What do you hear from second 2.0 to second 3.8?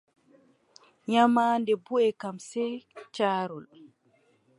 kam, sey caarol.